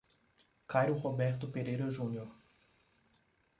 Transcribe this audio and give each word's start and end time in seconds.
Cairo 0.67 0.95
Roberto 0.97 1.47
Pereira 1.47 1.87
Junior 1.91 2.27